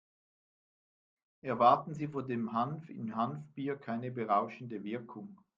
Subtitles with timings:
[1.43, 5.37] Erwarten Sie von dem Hanf im Hanfbier keine berauschende Wirkung.